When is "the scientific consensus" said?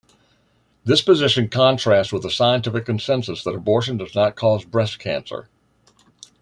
2.23-3.43